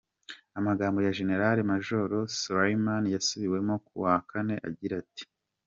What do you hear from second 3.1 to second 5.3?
yasubiwemo ku wa kane agira ati:.